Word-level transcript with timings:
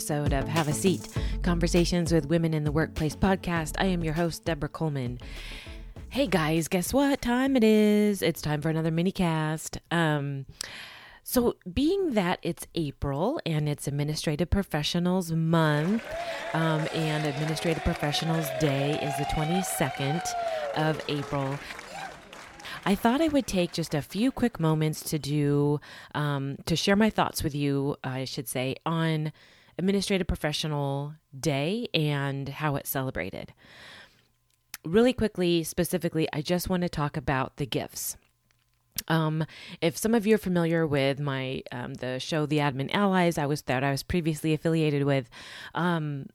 episode 0.00 0.32
of 0.32 0.48
Have 0.48 0.66
a 0.66 0.72
Seat 0.72 1.06
Conversations 1.42 2.10
with 2.10 2.24
Women 2.24 2.54
in 2.54 2.64
the 2.64 2.72
Workplace 2.72 3.14
podcast. 3.14 3.74
I 3.78 3.84
am 3.84 4.02
your 4.02 4.14
host, 4.14 4.46
Deborah 4.46 4.70
Coleman. 4.70 5.18
Hey 6.08 6.26
guys, 6.26 6.68
guess 6.68 6.94
what 6.94 7.20
time 7.20 7.54
it 7.54 7.62
is? 7.62 8.22
It's 8.22 8.40
time 8.40 8.62
for 8.62 8.70
another 8.70 8.90
mini 8.90 9.12
cast. 9.12 9.76
Um, 9.90 10.46
so, 11.22 11.56
being 11.70 12.14
that 12.14 12.38
it's 12.42 12.66
April 12.74 13.42
and 13.44 13.68
it's 13.68 13.86
Administrative 13.86 14.48
Professionals 14.48 15.32
Month, 15.32 16.02
um, 16.54 16.88
and 16.94 17.26
Administrative 17.26 17.84
Professionals 17.84 18.46
Day 18.58 18.92
is 19.02 19.14
the 19.18 19.26
22nd 19.34 20.26
of 20.78 20.98
April, 21.08 21.58
I 22.86 22.94
thought 22.94 23.20
I 23.20 23.28
would 23.28 23.46
take 23.46 23.72
just 23.72 23.94
a 23.94 24.00
few 24.00 24.32
quick 24.32 24.58
moments 24.58 25.02
to 25.10 25.18
do, 25.18 25.78
um, 26.14 26.56
to 26.64 26.74
share 26.74 26.96
my 26.96 27.10
thoughts 27.10 27.42
with 27.42 27.54
you, 27.54 27.96
I 28.02 28.24
should 28.24 28.48
say, 28.48 28.76
on 28.86 29.32
Administrative 29.80 30.26
Professional 30.26 31.14
Day 31.38 31.88
and 31.92 32.48
how 32.48 32.76
it's 32.76 32.90
celebrated. 32.90 33.52
Really 34.84 35.12
quickly, 35.12 35.64
specifically, 35.64 36.28
I 36.32 36.42
just 36.42 36.68
want 36.68 36.82
to 36.82 36.88
talk 36.88 37.16
about 37.16 37.56
the 37.56 37.66
gifts. 37.66 38.16
Um, 39.08 39.44
if 39.80 39.96
some 39.96 40.14
of 40.14 40.26
you 40.26 40.34
are 40.34 40.38
familiar 40.38 40.86
with 40.86 41.18
my 41.18 41.62
um, 41.72 41.94
the 41.94 42.20
show 42.20 42.44
The 42.44 42.58
Admin 42.58 42.92
Allies, 42.92 43.38
I 43.38 43.46
was 43.46 43.62
that 43.62 43.82
I 43.82 43.90
was 43.90 44.02
previously 44.02 44.52
affiliated 44.52 45.04
with. 45.04 45.30
Um, 45.74 46.26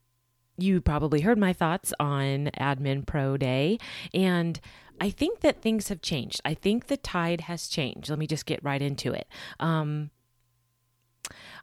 you 0.57 0.81
probably 0.81 1.21
heard 1.21 1.37
my 1.37 1.53
thoughts 1.53 1.93
on 1.99 2.49
Admin 2.59 3.05
Pro 3.05 3.37
Day, 3.37 3.77
and 4.13 4.59
I 4.99 5.09
think 5.09 5.41
that 5.41 5.61
things 5.61 5.89
have 5.89 6.01
changed. 6.01 6.41
I 6.43 6.53
think 6.53 6.87
the 6.87 6.97
tide 6.97 7.41
has 7.41 7.67
changed. 7.67 8.09
Let 8.09 8.17
me 8.17 8.27
just 8.27 8.45
get 8.45 8.63
right 8.63 8.81
into 8.81 9.11
it. 9.11 9.27
Um, 9.59 10.09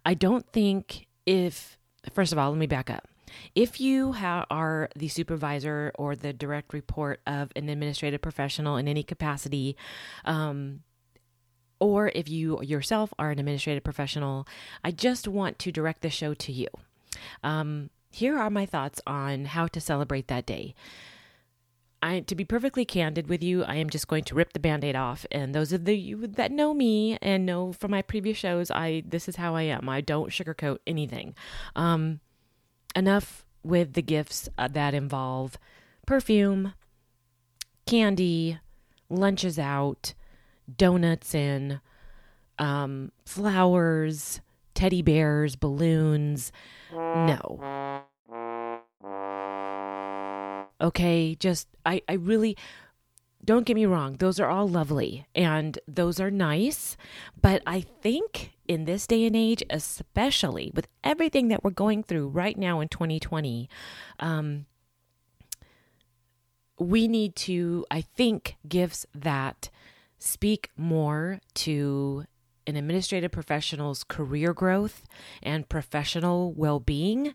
I 0.04 0.14
don't 0.14 0.46
think 0.52 1.06
if, 1.24 1.78
first 2.12 2.32
of 2.32 2.38
all, 2.38 2.50
let 2.50 2.58
me 2.58 2.66
back 2.66 2.90
up. 2.90 3.08
If 3.54 3.80
you 3.80 4.12
ha- 4.12 4.46
are 4.50 4.90
the 4.96 5.08
supervisor 5.08 5.92
or 5.94 6.14
the 6.14 6.32
direct 6.32 6.72
report 6.72 7.20
of 7.26 7.50
an 7.56 7.68
administrative 7.68 8.20
professional 8.20 8.76
in 8.76 8.88
any 8.88 9.02
capacity, 9.02 9.76
um, 10.24 10.80
or 11.80 12.12
if 12.14 12.28
you 12.28 12.62
yourself 12.62 13.12
are 13.18 13.30
an 13.30 13.38
administrative 13.38 13.82
professional, 13.82 14.46
I 14.84 14.90
just 14.90 15.26
want 15.26 15.58
to 15.60 15.72
direct 15.72 16.02
the 16.02 16.10
show 16.10 16.34
to 16.34 16.52
you. 16.52 16.68
Um, 17.42 17.90
here 18.10 18.38
are 18.38 18.50
my 18.50 18.66
thoughts 18.66 19.00
on 19.06 19.46
how 19.46 19.66
to 19.68 19.80
celebrate 19.80 20.28
that 20.28 20.46
day. 20.46 20.74
I, 22.02 22.20
to 22.20 22.34
be 22.34 22.44
perfectly 22.44 22.84
candid 22.84 23.28
with 23.28 23.42
you, 23.42 23.62
I 23.62 23.76
am 23.76 23.88
just 23.88 24.08
going 24.08 24.24
to 24.24 24.34
rip 24.34 24.52
the 24.52 24.58
band-aid 24.58 24.96
off. 24.96 25.24
And 25.30 25.54
those 25.54 25.72
of 25.72 25.84
the 25.84 25.96
you 25.96 26.26
that 26.26 26.50
know 26.50 26.74
me 26.74 27.16
and 27.22 27.46
know 27.46 27.72
from 27.72 27.92
my 27.92 28.02
previous 28.02 28.36
shows, 28.36 28.70
I 28.70 29.04
this 29.06 29.28
is 29.28 29.36
how 29.36 29.54
I 29.54 29.62
am. 29.62 29.88
I 29.88 30.00
don't 30.00 30.30
sugarcoat 30.30 30.78
anything. 30.86 31.34
Um, 31.76 32.20
enough 32.96 33.44
with 33.62 33.92
the 33.92 34.02
gifts 34.02 34.48
uh, 34.58 34.68
that 34.68 34.94
involve 34.94 35.56
perfume, 36.06 36.74
candy, 37.86 38.58
lunches 39.08 39.58
out, 39.58 40.14
donuts 40.76 41.34
in, 41.34 41.80
um, 42.58 43.12
flowers, 43.24 44.40
teddy 44.74 45.02
bears, 45.02 45.54
balloons. 45.54 46.50
No 46.92 48.02
okay 50.82 51.34
just 51.34 51.68
i 51.86 52.02
i 52.08 52.14
really 52.14 52.56
don't 53.44 53.66
get 53.66 53.74
me 53.74 53.86
wrong 53.86 54.16
those 54.16 54.38
are 54.38 54.48
all 54.48 54.68
lovely 54.68 55.26
and 55.34 55.78
those 55.86 56.20
are 56.20 56.30
nice 56.30 56.96
but 57.40 57.62
i 57.66 57.80
think 57.80 58.52
in 58.68 58.84
this 58.84 59.06
day 59.06 59.24
and 59.24 59.36
age 59.36 59.62
especially 59.70 60.70
with 60.74 60.88
everything 61.04 61.48
that 61.48 61.62
we're 61.64 61.70
going 61.70 62.02
through 62.02 62.28
right 62.28 62.58
now 62.58 62.80
in 62.80 62.88
2020 62.88 63.68
um, 64.20 64.66
we 66.78 67.06
need 67.06 67.34
to 67.36 67.84
i 67.90 68.00
think 68.00 68.56
gifts 68.68 69.06
that 69.14 69.70
speak 70.18 70.70
more 70.76 71.40
to 71.54 72.24
an 72.66 72.76
administrative 72.76 73.32
professional's 73.32 74.04
career 74.04 74.52
growth 74.54 75.04
and 75.42 75.68
professional 75.68 76.52
well-being 76.52 77.34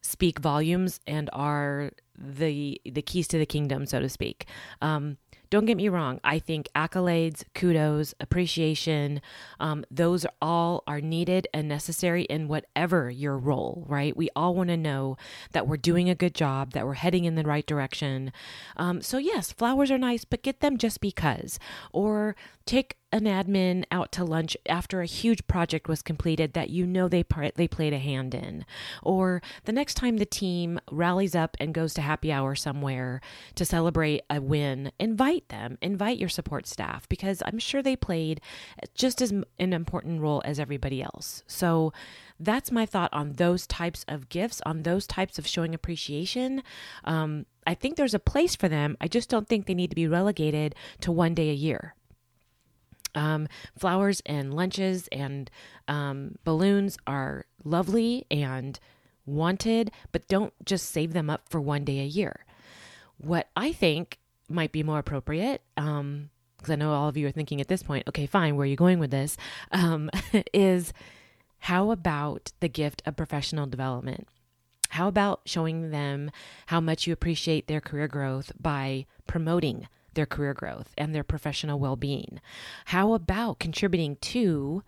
speak 0.00 0.38
volumes 0.38 1.00
and 1.06 1.28
are 1.32 1.90
the 2.16 2.80
the 2.84 3.02
keys 3.02 3.28
to 3.28 3.38
the 3.38 3.46
kingdom, 3.46 3.86
so 3.86 4.00
to 4.00 4.08
speak. 4.08 4.46
Um, 4.80 5.18
don't 5.54 5.66
get 5.66 5.76
me 5.76 5.88
wrong. 5.88 6.18
I 6.24 6.40
think 6.40 6.68
accolades, 6.74 7.44
kudos, 7.54 8.12
appreciation, 8.18 9.20
um, 9.60 9.84
those 9.88 10.26
all 10.42 10.82
are 10.88 11.00
needed 11.00 11.46
and 11.54 11.68
necessary 11.68 12.22
in 12.24 12.48
whatever 12.48 13.08
your 13.08 13.38
role, 13.38 13.84
right? 13.86 14.16
We 14.16 14.30
all 14.34 14.56
want 14.56 14.70
to 14.70 14.76
know 14.76 15.16
that 15.52 15.68
we're 15.68 15.76
doing 15.76 16.10
a 16.10 16.14
good 16.16 16.34
job, 16.34 16.72
that 16.72 16.84
we're 16.84 16.94
heading 16.94 17.24
in 17.24 17.36
the 17.36 17.44
right 17.44 17.64
direction. 17.64 18.32
Um, 18.76 19.00
so, 19.00 19.18
yes, 19.18 19.52
flowers 19.52 19.92
are 19.92 19.98
nice, 19.98 20.24
but 20.24 20.42
get 20.42 20.58
them 20.58 20.76
just 20.76 21.00
because. 21.00 21.60
Or 21.92 22.34
take 22.66 22.96
an 23.14 23.24
admin 23.26 23.84
out 23.92 24.10
to 24.10 24.24
lunch 24.24 24.56
after 24.68 25.00
a 25.00 25.06
huge 25.06 25.46
project 25.46 25.86
was 25.86 26.02
completed 26.02 26.52
that 26.52 26.70
you 26.70 26.84
know 26.84 27.06
they 27.06 27.22
part, 27.22 27.54
they 27.54 27.68
played 27.68 27.92
a 27.92 27.98
hand 27.98 28.34
in. 28.34 28.66
Or 29.04 29.40
the 29.66 29.72
next 29.72 29.94
time 29.94 30.16
the 30.16 30.26
team 30.26 30.80
rallies 30.90 31.36
up 31.36 31.56
and 31.60 31.72
goes 31.72 31.94
to 31.94 32.00
happy 32.00 32.32
hour 32.32 32.56
somewhere 32.56 33.20
to 33.54 33.64
celebrate 33.64 34.22
a 34.28 34.40
win 34.40 34.90
invite 34.98 35.48
them 35.48 35.78
invite 35.80 36.18
your 36.18 36.28
support 36.28 36.66
staff 36.66 37.08
because 37.08 37.40
I'm 37.46 37.60
sure 37.60 37.82
they 37.82 37.94
played 37.94 38.40
just 38.96 39.22
as 39.22 39.30
an 39.30 39.72
important 39.72 40.20
role 40.20 40.42
as 40.44 40.58
everybody 40.58 41.00
else. 41.00 41.44
So 41.46 41.92
that's 42.40 42.72
my 42.72 42.84
thought 42.84 43.12
on 43.12 43.34
those 43.34 43.64
types 43.64 44.04
of 44.08 44.28
gifts 44.28 44.60
on 44.66 44.82
those 44.82 45.06
types 45.06 45.38
of 45.38 45.46
showing 45.46 45.72
appreciation. 45.72 46.64
Um, 47.04 47.46
I 47.64 47.74
think 47.74 47.96
there's 47.96 48.12
a 48.14 48.18
place 48.18 48.56
for 48.56 48.68
them. 48.68 48.96
I 49.00 49.06
just 49.06 49.30
don't 49.30 49.48
think 49.48 49.66
they 49.66 49.74
need 49.74 49.90
to 49.90 49.96
be 49.96 50.08
relegated 50.08 50.74
to 51.02 51.12
one 51.12 51.34
day 51.34 51.50
a 51.50 51.54
year 51.54 51.94
um, 53.14 53.48
flowers 53.78 54.22
and 54.26 54.54
lunches 54.54 55.08
and 55.12 55.50
um, 55.88 56.36
balloons 56.44 56.96
are 57.06 57.46
lovely 57.64 58.26
and 58.30 58.78
wanted, 59.26 59.90
but 60.12 60.28
don't 60.28 60.52
just 60.64 60.90
save 60.90 61.12
them 61.12 61.30
up 61.30 61.48
for 61.48 61.60
one 61.60 61.84
day 61.84 62.00
a 62.00 62.04
year. 62.04 62.44
What 63.18 63.48
I 63.56 63.72
think 63.72 64.18
might 64.48 64.72
be 64.72 64.82
more 64.82 64.98
appropriate, 64.98 65.62
because 65.74 66.00
um, 66.00 66.30
I 66.68 66.74
know 66.74 66.92
all 66.92 67.08
of 67.08 67.16
you 67.16 67.26
are 67.26 67.32
thinking 67.32 67.60
at 67.60 67.68
this 67.68 67.82
point, 67.82 68.08
okay, 68.08 68.26
fine, 68.26 68.56
where 68.56 68.64
are 68.64 68.68
you 68.68 68.76
going 68.76 68.98
with 68.98 69.10
this? 69.10 69.36
Um, 69.72 70.10
is 70.52 70.92
how 71.60 71.90
about 71.90 72.52
the 72.60 72.68
gift 72.68 73.02
of 73.06 73.16
professional 73.16 73.66
development? 73.66 74.28
How 74.90 75.08
about 75.08 75.40
showing 75.44 75.90
them 75.90 76.30
how 76.66 76.80
much 76.80 77.06
you 77.06 77.12
appreciate 77.12 77.66
their 77.66 77.80
career 77.80 78.06
growth 78.06 78.52
by 78.60 79.06
promoting 79.26 79.88
their 80.14 80.26
career 80.26 80.54
growth 80.54 80.92
and 80.96 81.14
their 81.14 81.24
professional 81.24 81.78
well 81.78 81.96
being? 81.96 82.40
How 82.86 83.12
about 83.12 83.58
contributing 83.58 84.16
to 84.16 84.82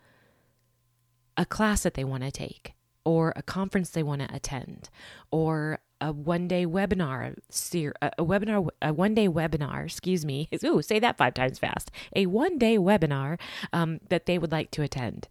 a 1.36 1.44
class 1.44 1.82
that 1.82 1.94
they 1.94 2.04
want 2.04 2.22
to 2.22 2.30
take, 2.30 2.74
or 3.04 3.32
a 3.36 3.42
conference 3.42 3.90
they 3.90 4.02
want 4.02 4.22
to 4.22 4.34
attend, 4.34 4.88
or 5.30 5.80
a 6.00 6.12
one 6.12 6.48
day 6.48 6.66
webinar, 6.66 7.36
a 8.02 8.24
webinar, 8.24 8.68
a 8.82 8.92
one 8.92 9.14
day 9.14 9.28
webinar, 9.28 9.84
excuse 9.84 10.24
me. 10.24 10.48
Ooh, 10.64 10.82
say 10.82 10.98
that 10.98 11.16
five 11.16 11.34
times 11.34 11.58
fast. 11.58 11.90
A 12.14 12.26
one 12.26 12.58
day 12.58 12.76
webinar 12.76 13.38
um, 13.72 14.00
that 14.08 14.26
they 14.26 14.38
would 14.38 14.52
like 14.52 14.70
to 14.72 14.82
attend. 14.82 15.28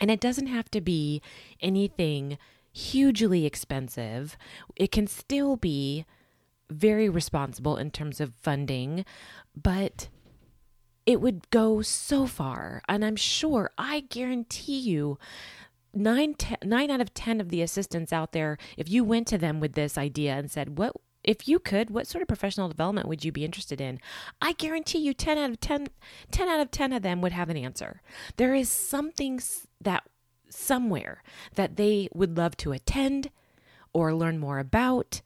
And 0.00 0.10
it 0.10 0.20
doesn't 0.20 0.48
have 0.48 0.70
to 0.72 0.80
be 0.80 1.22
anything 1.60 2.38
hugely 2.72 3.46
expensive. 3.46 4.36
It 4.76 4.92
can 4.92 5.06
still 5.06 5.56
be 5.56 6.04
very 6.70 7.08
responsible 7.08 7.76
in 7.76 7.90
terms 7.90 8.20
of 8.20 8.34
funding, 8.34 9.04
but 9.54 10.08
it 11.04 11.20
would 11.20 11.48
go 11.50 11.82
so 11.82 12.26
far. 12.26 12.82
And 12.88 13.04
I'm 13.04 13.16
sure, 13.16 13.70
I 13.78 14.00
guarantee 14.00 14.78
you, 14.78 15.18
nine, 15.94 16.34
ten, 16.34 16.58
nine 16.64 16.90
out 16.90 17.00
of 17.00 17.14
10 17.14 17.40
of 17.40 17.48
the 17.48 17.62
assistants 17.62 18.12
out 18.12 18.32
there, 18.32 18.58
if 18.76 18.88
you 18.88 19.04
went 19.04 19.26
to 19.28 19.38
them 19.38 19.60
with 19.60 19.72
this 19.74 19.96
idea 19.96 20.34
and 20.34 20.50
said, 20.50 20.78
What 20.78 20.96
if 21.22 21.48
you 21.48 21.58
could, 21.58 21.90
what 21.90 22.06
sort 22.06 22.22
of 22.22 22.28
professional 22.28 22.68
development 22.68 23.08
would 23.08 23.24
you 23.24 23.32
be 23.32 23.44
interested 23.44 23.80
in? 23.80 23.98
I 24.40 24.52
guarantee 24.52 24.98
you 24.98 25.12
10 25.12 25.38
out 25.38 25.50
of 25.50 25.60
10, 25.60 25.88
10 26.30 26.48
out 26.48 26.60
of 26.60 26.70
10 26.70 26.92
of 26.92 27.02
them 27.02 27.20
would 27.20 27.32
have 27.32 27.50
an 27.50 27.56
answer. 27.56 28.00
There 28.36 28.54
is 28.54 28.68
something 28.68 29.40
that 29.80 30.04
somewhere 30.48 31.22
that 31.56 31.76
they 31.76 32.08
would 32.14 32.36
love 32.36 32.56
to 32.58 32.72
attend 32.72 33.30
or 33.92 34.14
learn 34.14 34.38
more 34.38 34.60
about 34.60 35.20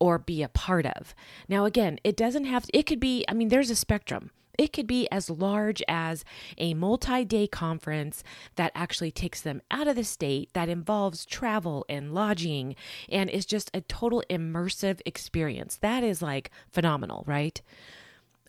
or 0.00 0.18
be 0.18 0.42
a 0.42 0.48
part 0.48 0.86
of. 0.86 1.14
Now, 1.48 1.64
again, 1.66 2.00
it 2.02 2.16
doesn't 2.16 2.44
have, 2.44 2.66
it 2.74 2.84
could 2.86 3.00
be, 3.00 3.24
I 3.28 3.34
mean, 3.34 3.48
there's 3.48 3.70
a 3.70 3.76
spectrum. 3.76 4.30
It 4.58 4.72
could 4.72 4.86
be 4.86 5.08
as 5.10 5.30
large 5.30 5.82
as 5.88 6.24
a 6.58 6.74
multi 6.74 7.24
day 7.24 7.46
conference 7.46 8.22
that 8.56 8.72
actually 8.74 9.10
takes 9.10 9.40
them 9.40 9.62
out 9.70 9.88
of 9.88 9.96
the 9.96 10.04
state, 10.04 10.52
that 10.52 10.68
involves 10.68 11.24
travel 11.24 11.86
and 11.88 12.12
lodging, 12.12 12.76
and 13.08 13.30
is 13.30 13.46
just 13.46 13.70
a 13.72 13.80
total 13.80 14.22
immersive 14.28 15.00
experience. 15.06 15.78
That 15.80 16.04
is 16.04 16.20
like 16.20 16.50
phenomenal, 16.70 17.24
right? 17.26 17.62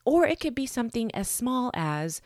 Or 0.04 0.26
it 0.26 0.40
could 0.40 0.56
be 0.56 0.66
something 0.66 1.14
as 1.16 1.30
small 1.30 1.72
as 1.74 2.22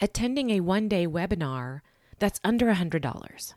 attending 0.00 0.50
a 0.50 0.60
one 0.60 0.88
day 0.88 1.06
webinar 1.06 1.82
that's 2.18 2.40
under 2.42 2.66
$100. 2.66 3.54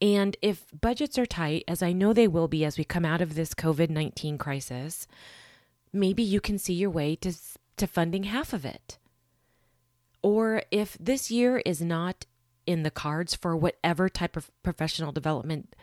And 0.00 0.36
if 0.40 0.66
budgets 0.80 1.18
are 1.18 1.26
tight, 1.26 1.64
as 1.66 1.82
I 1.82 1.92
know 1.92 2.12
they 2.12 2.28
will 2.28 2.48
be 2.48 2.64
as 2.64 2.78
we 2.78 2.84
come 2.84 3.04
out 3.04 3.20
of 3.20 3.34
this 3.34 3.54
COVID 3.54 3.90
19 3.90 4.38
crisis, 4.38 5.06
maybe 5.92 6.22
you 6.22 6.40
can 6.40 6.58
see 6.58 6.74
your 6.74 6.90
way 6.90 7.16
to, 7.16 7.32
to 7.76 7.86
funding 7.86 8.24
half 8.24 8.52
of 8.52 8.64
it. 8.64 8.98
Or 10.22 10.62
if 10.70 10.96
this 11.00 11.30
year 11.30 11.58
is 11.64 11.80
not 11.80 12.26
in 12.66 12.82
the 12.82 12.90
cards 12.90 13.34
for 13.34 13.56
whatever 13.56 14.08
type 14.08 14.36
of 14.36 14.50
professional 14.62 15.10
development 15.10 15.74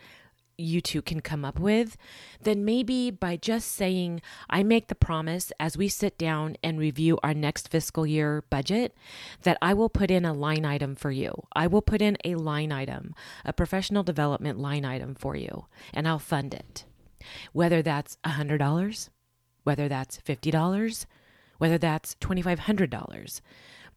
you 0.58 0.82
two 0.82 1.02
can 1.02 1.20
come 1.22 1.44
up 1.44 1.60
with, 1.60 1.98
then 2.42 2.66
maybe 2.66 3.12
by 3.12 3.38
just 3.38 3.72
saying, 3.72 4.22
I 4.50 4.64
make 4.64 4.88
the 4.88 4.96
promise 4.96 5.52
as 5.60 5.78
we 5.78 5.88
sit 5.88 6.18
down 6.18 6.58
and 6.64 6.80
review 6.80 7.20
our 7.24 7.34
next 7.34 7.70
fiscal 7.70 8.06
year 8.06 8.44
budget, 8.50 8.96
that 9.44 9.58
I 9.62 9.74
will 9.74 9.90
put 9.90 10.12
in 10.12 10.26
a 10.26 10.34
line 10.34 10.66
item 10.66 10.96
for 10.96 11.12
you. 11.12 11.44
I 11.54 11.68
will 11.68 11.82
put 11.82 12.02
in 12.02 12.18
a 12.24 12.36
line 12.36 12.72
item, 12.72 13.14
a 13.44 13.54
professional 13.54 14.04
development 14.04 14.60
line 14.60 14.86
item 14.86 15.16
for 15.16 15.36
you, 15.36 15.66
and 15.94 16.08
I'll 16.08 16.20
fund 16.20 16.54
it. 16.54 16.86
Whether 17.54 17.82
that's 17.82 18.18
$100, 18.26 19.10
whether 19.64 19.88
that's 19.88 20.18
$50, 20.18 21.06
whether 21.58 21.78
that's 21.78 22.16
$2,500. 22.16 23.42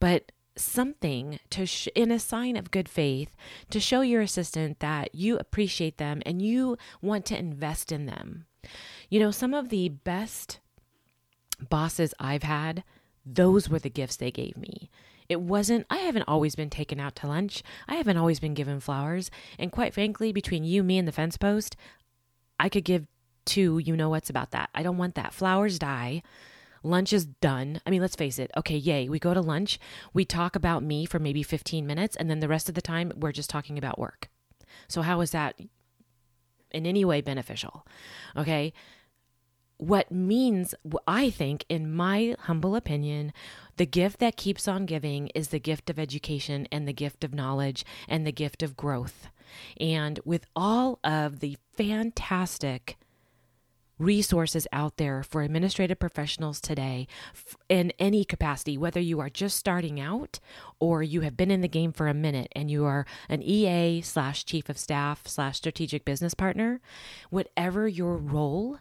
But 0.01 0.33
something 0.61 1.39
to 1.51 1.67
sh- 1.67 1.89
in 1.95 2.11
a 2.11 2.19
sign 2.19 2.57
of 2.57 2.71
good 2.71 2.89
faith 2.89 3.35
to 3.71 3.81
show 3.81 4.01
your 4.01 4.23
assistant 4.23 4.81
that 4.81 5.15
you 5.15 5.37
appreciate 5.39 5.99
them 5.99 6.23
and 6.27 6.43
you 6.43 6.77
want 7.01 7.25
to 7.27 7.39
invest 7.39 7.93
in 7.93 8.07
them. 8.07 8.47
You 9.09 9.21
know, 9.21 9.31
some 9.31 9.55
of 9.55 9.69
the 9.69 9.89
best 9.89 10.61
bosses 11.69 12.15
I've 12.19 12.43
had, 12.43 12.85
those 13.25 13.69
were 13.69 13.79
the 13.79 13.91
gifts 13.91 14.17
they 14.17 14.31
gave 14.31 14.57
me. 14.57 14.91
It 15.29 15.41
wasn't, 15.41 15.87
I 15.91 15.99
haven't 15.99 16.25
always 16.27 16.55
been 16.55 16.71
taken 16.71 16.99
out 16.99 17.15
to 17.17 17.27
lunch. 17.27 17.63
I 17.87 17.97
haven't 17.97 18.17
always 18.17 18.41
been 18.41 18.55
given 18.55 18.81
flowers. 18.81 19.31
And 19.59 19.71
quite 19.71 19.93
frankly, 19.93 20.33
between 20.33 20.65
you, 20.65 20.83
me, 20.83 20.97
and 20.99 21.07
the 21.07 21.13
fence 21.13 21.37
post, 21.37 21.77
I 22.59 22.69
could 22.69 22.85
give 22.85 23.07
two, 23.45 23.79
you 23.79 23.97
know 23.97 24.09
what's 24.09 24.31
about 24.31 24.53
that. 24.53 24.71
I 24.75 24.83
don't 24.83 24.97
want 24.97 25.17
that. 25.17 25.35
Flowers 25.35 25.79
die. 25.79 26.23
Lunch 26.83 27.13
is 27.13 27.27
done. 27.27 27.81
I 27.87 27.91
mean, 27.91 28.01
let's 28.01 28.17
face 28.17 28.39
it. 28.39 28.51
Okay, 28.57 28.77
yay. 28.77 29.09
We 29.09 29.19
go 29.19 29.35
to 29.35 29.41
lunch. 29.41 29.79
We 30.13 30.25
talk 30.25 30.57
about 30.57 30.83
me 30.83 31.07
for 31.07 31.19
maybe 31.19 31.43
15 31.43 31.87
minutes, 31.87 32.17
and 32.17 32.31
then 32.31 32.41
the 32.41 32.49
rest 32.49 32.69
of 32.69 32.75
the 32.75 32.83
time, 32.83 33.13
we're 33.17 33.33
just 33.33 33.51
talking 33.51 33.79
about 33.79 33.99
work. 33.99 34.29
So, 34.89 35.03
how 35.03 35.21
is 35.21 35.31
that 35.33 35.59
in 36.71 36.87
any 36.87 37.05
way 37.05 37.21
beneficial? 37.21 37.87
Okay. 38.37 38.73
What 39.79 40.11
means, 40.11 40.75
I 41.07 41.31
think, 41.31 41.65
in 41.69 41.95
my 41.95 42.35
humble 42.41 42.75
opinion, 42.75 43.33
the 43.77 43.87
gift 43.87 44.19
that 44.19 44.37
keeps 44.37 44.67
on 44.67 44.87
giving 44.87 45.29
is 45.37 45.49
the 45.49 45.61
gift 45.61 45.89
of 45.89 46.01
education 46.01 46.67
and 46.73 46.89
the 46.89 46.93
gift 46.93 47.23
of 47.23 47.33
knowledge 47.33 47.85
and 48.09 48.27
the 48.27 48.33
gift 48.33 48.65
of 48.65 48.77
growth. 48.77 49.29
And 49.81 50.19
with 50.25 50.47
all 50.57 50.99
of 51.05 51.39
the 51.39 51.59
fantastic 51.77 52.98
resources 53.99 54.67
out 54.73 54.97
there 54.97 55.23
for 55.23 55.43
administrative 55.43 55.99
professionals 55.99 56.61
today 56.61 57.07
in 57.69 57.93
any 57.99 58.25
capacity, 58.25 58.79
whether 58.79 59.01
you 59.01 59.21
are 59.21 59.29
just 59.29 59.57
starting 59.57 60.01
out 60.01 60.39
or 60.79 61.03
you 61.03 61.23
have 61.23 61.37
been 61.37 61.51
in 61.51 61.61
the 61.61 61.69
game 61.69 61.93
for 61.93 62.07
a 62.07 62.15
minute 62.15 62.49
and 62.53 62.71
you 62.71 62.85
are 62.85 63.07
an 63.29 63.43
EA 63.43 64.01
slash 64.01 64.45
chief 64.45 64.69
of 64.69 64.79
staff 64.79 65.27
slash 65.27 65.57
strategic 65.57 66.05
business 66.05 66.35
partner, 66.35 66.81
whatever 67.31 67.89
your 67.89 68.17
role, 68.17 68.79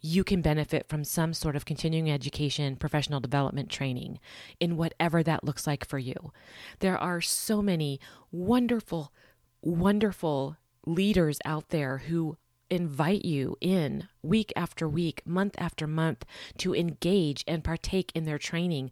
you 0.00 0.22
can 0.22 0.40
benefit 0.40 0.88
from 0.88 1.02
some 1.02 1.34
sort 1.34 1.56
of 1.56 1.64
continuing 1.64 2.10
education, 2.10 2.76
professional 2.76 3.20
development 3.20 3.68
training 3.68 4.20
in 4.60 4.76
whatever 4.76 5.22
that 5.22 5.42
looks 5.42 5.66
like 5.66 5.84
for 5.84 5.98
you. 5.98 6.32
There 6.78 6.96
are 6.96 7.20
so 7.20 7.60
many 7.60 7.98
wonderful, 8.30 9.12
wonderful 9.60 10.56
leaders 10.86 11.38
out 11.44 11.70
there 11.70 11.98
who 11.98 12.36
invite 12.70 13.24
you 13.24 13.56
in 13.60 14.08
week 14.22 14.52
after 14.56 14.88
week, 14.88 15.22
month 15.26 15.54
after 15.58 15.86
month 15.86 16.24
to 16.58 16.74
engage 16.74 17.44
and 17.46 17.64
partake 17.64 18.12
in 18.14 18.24
their 18.24 18.38
training. 18.38 18.90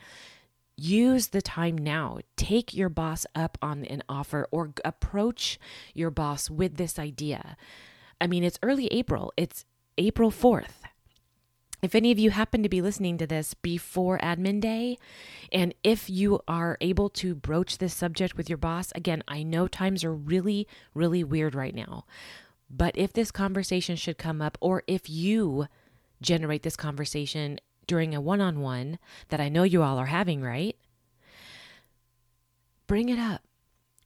Use 0.77 1.29
the 1.29 1.41
time 1.41 1.77
now. 1.77 2.19
Take 2.37 2.75
your 2.75 2.89
boss 2.89 3.27
up 3.35 3.57
on 3.63 3.85
an 3.87 4.03
offer 4.09 4.47
or 4.51 4.73
approach 4.85 5.59
your 5.95 6.11
boss 6.11 6.51
with 6.51 6.77
this 6.77 6.99
idea. 6.99 7.57
I 8.21 8.27
mean, 8.27 8.45
it's 8.45 8.59
early 8.63 8.87
April, 8.89 9.33
it's 9.37 9.65
April 9.99 10.31
4th. 10.31 10.85
If 11.83 11.95
any 11.95 12.11
of 12.11 12.19
you 12.19 12.31
happen 12.31 12.63
to 12.63 12.69
be 12.69 12.81
listening 12.81 13.19
to 13.19 13.27
this 13.27 13.55
before 13.55 14.19
admin 14.19 14.61
day, 14.61 14.99
and 15.53 15.75
if 15.85 16.09
you 16.11 16.41
are 16.49 16.79
able 16.81 17.11
to 17.11 17.35
broach 17.35 17.79
this 17.79 17.95
subject 17.95 18.37
with 18.37 18.49
your 18.49 18.57
boss, 18.57 18.93
again, 18.95 19.23
I 19.29 19.43
know 19.43 19.69
times 19.69 20.03
are 20.03 20.13
really, 20.13 20.67
really 20.95 21.23
weird 21.23 21.55
right 21.55 21.75
now. 21.75 22.05
But 22.69 22.97
if 22.97 23.13
this 23.13 23.31
conversation 23.31 23.97
should 23.97 24.19
come 24.19 24.43
up, 24.43 24.59
or 24.61 24.83
if 24.87 25.09
you 25.09 25.67
generate 26.21 26.63
this 26.63 26.77
conversation 26.77 27.61
during 27.87 28.15
a 28.15 28.21
one 28.21 28.41
on 28.41 28.61
one 28.61 28.99
that 29.29 29.41
I 29.41 29.49
know 29.49 29.63
you 29.63 29.83
all 29.83 29.99
are 29.99 30.07
having, 30.07 30.43
right? 30.43 30.77
Bring 32.87 33.09
it 33.09 33.19
up. 33.19 33.43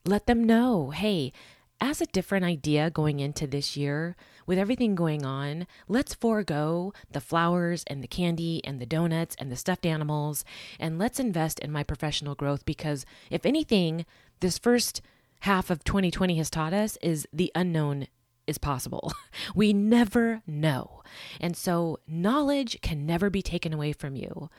Let 0.05 0.27
them 0.27 0.45
know 0.45 0.91
hey, 0.91 1.33
as 1.81 2.01
a 2.01 2.07
different 2.07 2.45
idea 2.45 2.91
going 2.91 3.21
into 3.21 3.47
this 3.47 3.77
year, 3.77 4.17
with 4.47 4.59
everything 4.59 4.95
going 4.95 5.25
on, 5.25 5.67
let's 5.89 6.15
forego 6.15 6.93
the 7.11 7.21
flowers 7.21 7.85
and 7.87 8.03
the 8.03 8.09
candy 8.09 8.61
and 8.65 8.81
the 8.81 8.87
donuts 8.87 9.35
and 9.39 9.51
the 9.51 9.57
stuffed 9.57 9.87
animals, 9.87 10.45
and 10.79 10.99
let's 10.99 11.19
invest 11.19 11.59
in 11.61 11.73
my 11.73 11.83
professional 11.83 12.35
growth 12.35 12.65
because, 12.67 13.07
if 13.31 13.47
anything, 13.47 14.05
this 14.41 14.59
first 14.59 15.01
half 15.41 15.71
of 15.71 15.85
2020 15.85 16.37
has 16.37 16.51
taught 16.51 16.75
us 16.75 16.99
is 17.01 17.27
the 17.33 17.51
unknown 17.55 18.07
is 18.47 18.59
possible. 18.59 19.13
We 19.55 19.73
never 19.73 20.43
know. 20.47 21.03
And 21.41 21.57
so 21.57 21.99
knowledge 22.07 22.81
can 22.83 23.07
never 23.07 23.31
be 23.31 23.43
taken 23.43 23.73
away 23.73 23.93
from 23.93 24.15
you. 24.17 24.51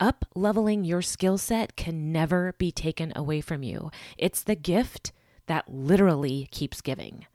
Up 0.00 0.24
leveling 0.34 0.84
your 0.84 1.02
skill 1.02 1.36
set 1.38 1.76
can 1.76 2.12
never 2.12 2.54
be 2.58 2.70
taken 2.70 3.12
away 3.16 3.40
from 3.40 3.62
you. 3.62 3.90
It's 4.16 4.42
the 4.42 4.54
gift 4.54 5.12
that 5.46 5.68
literally 5.68 6.48
keeps 6.50 6.80
giving. 6.80 7.26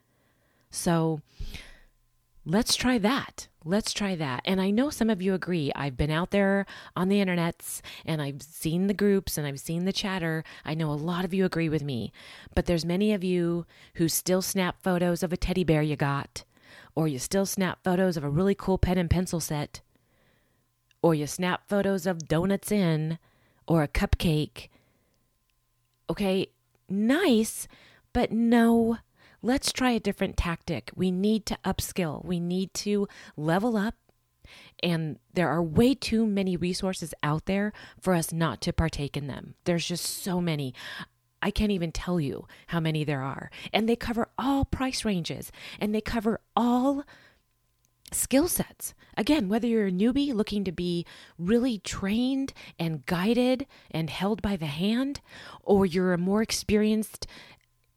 So 0.71 1.21
let's 2.49 2.75
try 2.75 2.97
that. 2.97 3.47
Let's 3.63 3.93
try 3.93 4.15
that. 4.15 4.41
And 4.43 4.59
I 4.59 4.71
know 4.71 4.89
some 4.89 5.09
of 5.09 5.21
you 5.21 5.33
agree. 5.33 5.71
I've 5.75 5.95
been 5.95 6.09
out 6.09 6.31
there 6.31 6.65
on 6.95 7.07
the 7.07 7.23
internets 7.23 7.81
and 8.06 8.21
I've 8.21 8.41
seen 8.41 8.87
the 8.87 8.94
groups 8.94 9.37
and 9.37 9.45
I've 9.45 9.59
seen 9.59 9.85
the 9.85 9.94
chatter. 9.94 10.44
I 10.65 10.73
know 10.73 10.91
a 10.91 10.94
lot 10.94 11.25
of 11.25 11.33
you 11.33 11.45
agree 11.45 11.69
with 11.69 11.83
me. 11.83 12.11
But 12.56 12.65
there's 12.65 12.85
many 12.85 13.13
of 13.13 13.23
you 13.23 13.65
who 13.95 14.09
still 14.09 14.41
snap 14.41 14.81
photos 14.81 15.21
of 15.21 15.31
a 15.31 15.37
teddy 15.37 15.63
bear 15.63 15.83
you 15.83 15.95
got, 15.95 16.44
or 16.95 17.07
you 17.07 17.19
still 17.19 17.45
snap 17.45 17.83
photos 17.83 18.18
of 18.18 18.23
a 18.23 18.29
really 18.29 18.56
cool 18.56 18.79
pen 18.79 18.97
and 18.97 19.09
pencil 19.09 19.39
set, 19.39 19.81
or 21.01 21.13
you 21.13 21.27
snap 21.27 21.68
photos 21.68 22.07
of 22.07 22.27
donuts 22.27 22.71
in 22.71 23.19
or 23.68 23.83
a 23.83 23.87
cupcake. 23.87 24.69
Okay, 26.09 26.47
nice, 26.89 27.68
but 28.11 28.31
no 28.31 28.97
let's 29.41 29.71
try 29.71 29.91
a 29.91 29.99
different 29.99 30.37
tactic. 30.37 30.91
We 30.95 31.11
need 31.11 31.45
to 31.47 31.57
upskill, 31.63 32.23
we 32.23 32.39
need 32.39 32.73
to 32.75 33.07
level 33.35 33.77
up. 33.77 33.95
And 34.81 35.19
there 35.33 35.49
are 35.49 35.61
way 35.61 35.93
too 35.93 36.25
many 36.25 36.57
resources 36.57 37.13
out 37.21 37.45
there 37.45 37.71
for 38.01 38.13
us 38.15 38.33
not 38.33 38.61
to 38.61 38.73
partake 38.73 39.15
in 39.15 39.27
them. 39.27 39.53
There's 39.65 39.87
just 39.87 40.23
so 40.23 40.41
many. 40.41 40.73
I 41.41 41.51
can't 41.51 41.71
even 41.71 41.91
tell 41.91 42.19
you 42.19 42.47
how 42.67 42.79
many 42.79 43.03
there 43.03 43.21
are. 43.21 43.51
And 43.71 43.87
they 43.87 43.95
cover 43.95 44.29
all 44.37 44.65
price 44.65 45.05
ranges 45.05 45.51
and 45.79 45.93
they 45.93 46.01
cover 46.01 46.39
all 46.55 47.03
skill 48.11 48.47
sets. 48.47 48.93
Again, 49.15 49.49
whether 49.49 49.67
you're 49.67 49.87
a 49.87 49.91
newbie 49.91 50.33
looking 50.33 50.63
to 50.63 50.71
be 50.71 51.05
really 51.37 51.77
trained 51.79 52.53
and 52.79 53.05
guided 53.05 53.67
and 53.91 54.09
held 54.09 54.41
by 54.41 54.55
the 54.55 54.65
hand, 54.65 55.21
or 55.61 55.85
you're 55.85 56.13
a 56.13 56.17
more 56.17 56.41
experienced 56.41 57.27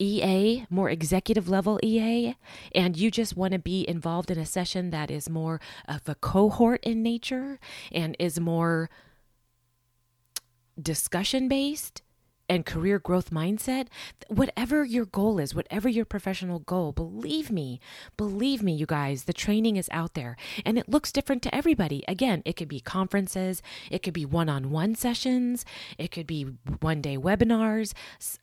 EA, 0.02 0.66
more 0.68 0.90
executive 0.90 1.48
level 1.48 1.78
EA, 1.82 2.34
and 2.74 2.96
you 2.96 3.10
just 3.10 3.36
want 3.36 3.52
to 3.52 3.58
be 3.58 3.88
involved 3.88 4.30
in 4.30 4.38
a 4.38 4.44
session 4.44 4.90
that 4.90 5.10
is 5.10 5.30
more 5.30 5.60
of 5.86 6.08
a 6.08 6.16
cohort 6.16 6.82
in 6.82 7.02
nature 7.02 7.60
and 7.92 8.16
is 8.18 8.40
more 8.40 8.90
discussion 10.80 11.48
based, 11.48 12.02
and 12.52 12.66
career 12.66 12.98
growth 12.98 13.30
mindset, 13.30 13.86
whatever 14.28 14.84
your 14.84 15.06
goal 15.06 15.38
is, 15.38 15.54
whatever 15.54 15.88
your 15.88 16.04
professional 16.04 16.58
goal, 16.58 16.92
believe 16.92 17.50
me, 17.50 17.80
believe 18.18 18.62
me, 18.62 18.74
you 18.74 18.84
guys, 18.84 19.24
the 19.24 19.32
training 19.32 19.76
is 19.76 19.88
out 19.90 20.12
there 20.12 20.36
and 20.66 20.76
it 20.76 20.86
looks 20.86 21.10
different 21.10 21.40
to 21.42 21.54
everybody. 21.54 22.04
Again, 22.06 22.42
it 22.44 22.54
could 22.54 22.68
be 22.68 22.78
conferences, 22.78 23.62
it 23.90 24.02
could 24.02 24.12
be 24.12 24.26
one 24.26 24.50
on 24.50 24.70
one 24.70 24.94
sessions, 24.94 25.64
it 25.96 26.10
could 26.10 26.26
be 26.26 26.42
one 26.80 27.00
day 27.00 27.16
webinars, 27.16 27.94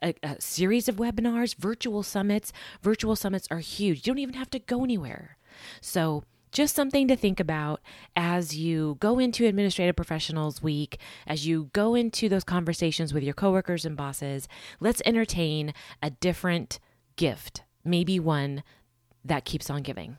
a, 0.02 0.16
a 0.24 0.42
series 0.42 0.90
of 0.90 0.96
webinars, 0.96 1.56
virtual 1.56 2.02
summits. 2.02 2.52
Virtual 2.82 3.16
summits 3.16 3.48
are 3.52 3.60
huge. 3.60 4.08
You 4.08 4.14
don't 4.14 4.20
even 4.20 4.36
have 4.36 4.50
to 4.50 4.60
go 4.60 4.84
anywhere. 4.84 5.38
So, 5.82 6.24
just 6.52 6.76
something 6.76 7.08
to 7.08 7.16
think 7.16 7.40
about 7.40 7.82
as 8.16 8.58
you 8.58 8.98
go 9.00 9.20
into 9.20 9.46
administrative 9.46 9.96
professionals 9.96 10.62
week 10.64 11.00
as 11.28 11.46
you 11.46 11.70
go 11.74 11.96
into 11.96 12.28
those 12.30 12.44
conversations 12.44 13.14
with 13.14 13.24
your 13.24 13.34
coworkers 13.34 13.86
and 13.86 13.96
bosses 13.96 14.48
let's 14.80 15.02
entertain 15.06 15.74
a 16.02 16.10
different 16.10 16.80
gift 17.16 17.62
maybe 17.84 18.20
one 18.20 18.64
that 19.26 19.46
keeps 19.46 19.70
on 19.70 19.82
giving. 19.82 20.18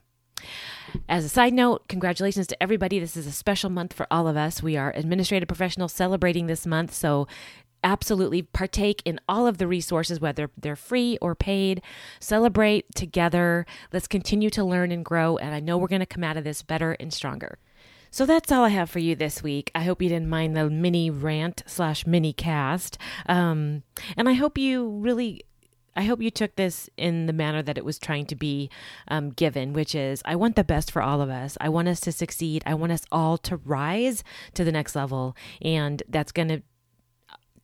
As 1.09 1.25
a 1.25 1.29
side 1.29 1.53
note, 1.53 1.87
congratulations 1.89 2.47
to 2.49 2.63
everybody. 2.63 2.99
This 2.99 3.17
is 3.17 3.27
a 3.27 3.33
special 3.33 3.69
month 3.69 3.93
for 3.93 4.07
all 4.11 4.27
of 4.27 4.37
us. 4.37 4.63
We 4.63 4.77
are 4.77 4.93
administrative 4.97 5.49
professionals 5.49 5.93
celebrating 5.93 6.47
this 6.47 6.67
month. 6.67 6.95
So 6.95 7.29
absolutely 7.83 8.43
partake 8.43 9.03
in 9.05 9.21
all 9.29 9.47
of 9.47 9.59
the 9.59 9.67
resources, 9.67 10.21
whether 10.21 10.51
they're 10.57 10.77
free 10.77 11.19
or 11.21 11.35
paid. 11.35 11.83
Celebrate 12.19 12.95
together. 12.95 13.67
Let's 13.93 14.07
continue 14.07 14.51
to 14.51 14.65
learn 14.65 14.93
and 14.93 15.05
grow. 15.05 15.37
And 15.37 15.55
I 15.55 15.61
know 15.61 15.79
we're 15.79 15.89
going 15.89 16.01
to 16.01 16.07
come 16.07 16.25
out 16.25 16.37
of 16.37 16.45
this 16.45 16.63
better 16.63 16.97
and 17.01 17.13
stronger. 17.13 17.59
So 18.11 18.27
that's 18.27 18.51
all 18.51 18.65
I 18.65 18.71
have 18.71 18.91
for 18.91 18.99
you 18.99 19.15
this 19.15 19.43
week. 19.43 19.71
I 19.75 19.85
hope 19.85 20.03
you 20.03 20.09
didn't 20.09 20.29
mind 20.29 20.57
the 20.57 20.69
mini 20.69 21.11
rant 21.11 21.63
slash 21.67 22.07
mini 22.07 22.33
cast. 22.33 22.99
Um, 23.27 23.85
and 24.17 24.29
I 24.29 24.33
hope 24.33 24.59
you 24.59 24.89
really 24.89 25.45
I 25.97 26.05
hope 26.05 26.23
you 26.23 26.31
took 26.31 26.55
this 26.57 26.89
in 26.97 27.27
the 27.27 27.33
manner 27.33 27.63
that 27.63 27.77
it 27.77 27.85
was 27.85 27.99
trying 27.99 28.27
to 28.27 28.37
be 28.37 28.71
um, 29.09 29.31
given, 29.31 29.73
which 29.73 29.95
is 29.95 30.23
I 30.25 30.37
want 30.37 30.57
the 30.57 30.65
best 30.65 30.91
for 30.91 31.03
all 31.03 31.21
of 31.21 31.31
us. 31.31 31.59
I 31.61 31.69
want 31.69 31.89
us 31.89 32.01
to 32.01 32.13
succeed. 32.13 32.63
I 32.65 32.75
want 32.75 32.93
us 32.93 33.03
all 33.11 33.37
to 33.39 33.57
rise 33.57 34.23
to 34.55 34.65
the 34.65 34.73
next 34.73 34.95
level. 34.95 35.37
And 35.61 36.03
that's 36.09 36.33
going 36.33 36.49
to 36.49 36.63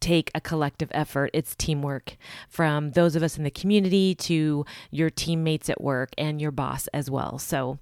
take 0.01 0.31
a 0.35 0.41
collective 0.41 0.91
effort. 0.93 1.31
It's 1.33 1.55
teamwork 1.55 2.17
from 2.49 2.93
those 2.93 3.17
of 3.17 3.23
us 3.23 3.37
in 3.37 3.45
the 3.45 3.51
community 3.51 4.15
to 4.15 4.65
your 4.91 5.11
teammates 5.11 5.69
at 5.69 5.81
work 5.81 6.11
and 6.17 6.41
your 6.41 6.51
boss 6.51 6.87
as 6.89 7.11
well. 7.11 7.39
So, 7.39 7.79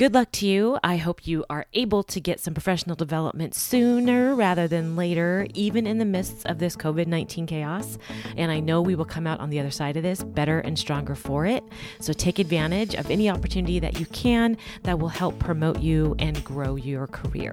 Good 0.00 0.14
luck 0.14 0.32
to 0.32 0.46
you. 0.46 0.78
I 0.82 0.96
hope 0.96 1.26
you 1.26 1.44
are 1.50 1.66
able 1.74 2.02
to 2.04 2.20
get 2.22 2.40
some 2.40 2.54
professional 2.54 2.96
development 2.96 3.54
sooner 3.54 4.34
rather 4.34 4.66
than 4.66 4.96
later, 4.96 5.46
even 5.52 5.86
in 5.86 5.98
the 5.98 6.06
midst 6.06 6.46
of 6.46 6.58
this 6.58 6.74
COVID 6.74 7.06
19 7.06 7.46
chaos. 7.46 7.98
And 8.34 8.50
I 8.50 8.60
know 8.60 8.80
we 8.80 8.94
will 8.94 9.04
come 9.04 9.26
out 9.26 9.40
on 9.40 9.50
the 9.50 9.60
other 9.60 9.70
side 9.70 9.98
of 9.98 10.02
this 10.02 10.22
better 10.22 10.60
and 10.60 10.78
stronger 10.78 11.14
for 11.14 11.44
it. 11.44 11.62
So 12.00 12.14
take 12.14 12.38
advantage 12.38 12.94
of 12.94 13.10
any 13.10 13.28
opportunity 13.28 13.78
that 13.80 14.00
you 14.00 14.06
can 14.06 14.56
that 14.84 14.98
will 14.98 15.08
help 15.08 15.38
promote 15.38 15.80
you 15.80 16.16
and 16.18 16.42
grow 16.42 16.76
your 16.76 17.06
career. 17.06 17.52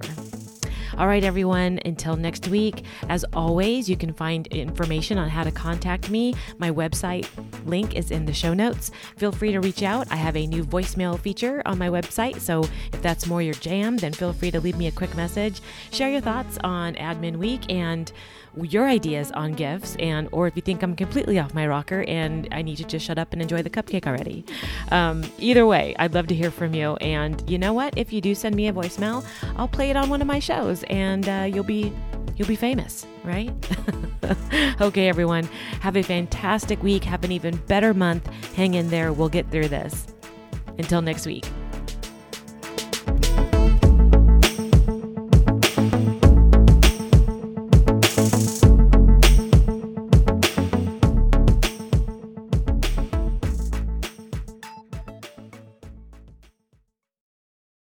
All 0.98 1.06
right, 1.06 1.22
everyone, 1.22 1.78
until 1.84 2.16
next 2.16 2.48
week, 2.48 2.82
as 3.08 3.24
always, 3.32 3.88
you 3.88 3.96
can 3.96 4.12
find 4.12 4.48
information 4.48 5.16
on 5.16 5.28
how 5.28 5.44
to 5.44 5.52
contact 5.52 6.10
me. 6.10 6.34
My 6.58 6.72
website 6.72 7.28
link 7.66 7.94
is 7.94 8.10
in 8.10 8.26
the 8.26 8.32
show 8.32 8.52
notes. 8.52 8.90
Feel 9.16 9.30
free 9.30 9.52
to 9.52 9.60
reach 9.60 9.84
out. 9.84 10.10
I 10.10 10.16
have 10.16 10.36
a 10.36 10.44
new 10.44 10.64
voicemail 10.64 11.16
feature 11.16 11.62
on 11.66 11.78
my 11.78 11.88
website, 11.88 12.40
so 12.40 12.64
if 12.92 13.00
that's 13.00 13.28
more 13.28 13.40
your 13.40 13.54
jam, 13.54 13.96
then 13.96 14.12
feel 14.12 14.32
free 14.32 14.50
to 14.50 14.58
leave 14.58 14.76
me 14.76 14.88
a 14.88 14.90
quick 14.90 15.14
message. 15.14 15.60
Share 15.92 16.10
your 16.10 16.20
thoughts 16.20 16.58
on 16.64 16.96
Admin 16.96 17.36
Week 17.36 17.72
and 17.72 18.10
your 18.62 18.88
ideas 18.88 19.30
on 19.32 19.52
gifts 19.52 19.96
and 19.98 20.28
or 20.32 20.46
if 20.46 20.56
you 20.56 20.62
think 20.62 20.82
I'm 20.82 20.96
completely 20.96 21.38
off 21.38 21.54
my 21.54 21.66
rocker 21.66 22.02
and 22.08 22.48
I 22.50 22.62
need 22.62 22.76
to 22.76 22.84
just 22.84 23.06
shut 23.06 23.18
up 23.18 23.32
and 23.32 23.40
enjoy 23.40 23.62
the 23.62 23.70
cupcake 23.70 24.06
already. 24.06 24.44
Um, 24.90 25.24
either 25.38 25.66
way, 25.66 25.94
I'd 25.98 26.14
love 26.14 26.26
to 26.28 26.34
hear 26.34 26.50
from 26.50 26.74
you. 26.74 26.96
And 26.96 27.48
you 27.48 27.58
know 27.58 27.72
what? 27.72 27.96
If 27.96 28.12
you 28.12 28.20
do 28.20 28.34
send 28.34 28.54
me 28.54 28.68
a 28.68 28.72
voicemail, 28.72 29.24
I'll 29.56 29.68
play 29.68 29.90
it 29.90 29.96
on 29.96 30.08
one 30.08 30.20
of 30.20 30.26
my 30.26 30.38
shows 30.38 30.82
and 30.88 31.28
uh, 31.28 31.48
you'll 31.52 31.64
be 31.64 31.92
you'll 32.36 32.48
be 32.48 32.56
famous, 32.56 33.06
right? 33.24 33.50
okay, 34.80 35.08
everyone. 35.08 35.44
Have 35.80 35.96
a 35.96 36.02
fantastic 36.02 36.82
week. 36.82 37.04
Have 37.04 37.24
an 37.24 37.32
even 37.32 37.56
better 37.66 37.94
month. 37.94 38.26
Hang 38.54 38.74
in 38.74 38.88
there. 38.88 39.12
We'll 39.12 39.28
get 39.28 39.50
through 39.50 39.68
this. 39.68 40.06
Until 40.78 41.02
next 41.02 41.26
week. 41.26 41.44